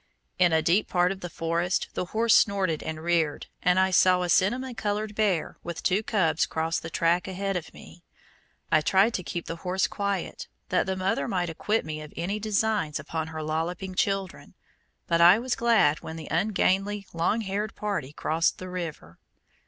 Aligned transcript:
In 0.39 0.51
a 0.51 0.63
deep 0.63 0.87
part 0.89 1.11
of 1.11 1.19
the 1.19 1.29
forest 1.29 1.89
the 1.93 2.05
horse 2.05 2.35
snorted 2.35 2.81
and 2.81 3.03
reared, 3.03 3.45
and 3.61 3.79
I 3.79 3.91
saw 3.91 4.23
a 4.23 4.29
cinnamon 4.29 4.73
colored 4.73 5.13
bear 5.13 5.57
with 5.63 5.83
two 5.83 6.01
cubs 6.01 6.47
cross 6.47 6.79
the 6.79 6.89
track 6.89 7.27
ahead 7.27 7.55
of 7.55 7.71
me. 7.71 8.01
I 8.71 8.81
tried 8.81 9.13
to 9.13 9.23
keep 9.23 9.45
the 9.45 9.57
horse 9.57 9.85
quiet 9.85 10.47
that 10.69 10.87
the 10.87 10.95
mother 10.97 11.27
might 11.27 11.51
acquit 11.51 11.85
me 11.85 12.01
of 12.01 12.13
any 12.17 12.39
designs 12.39 12.99
upon 12.99 13.27
her 13.27 13.43
lolloping 13.43 13.93
children, 13.93 14.55
but 15.05 15.21
I 15.21 15.37
was 15.37 15.53
glad 15.55 15.99
when 15.99 16.15
the 16.15 16.27
ungainly, 16.31 17.05
long 17.13 17.41
haired 17.41 17.75
party 17.75 18.11
crossed 18.11 18.57
the 18.57 18.69
river. 18.69 19.19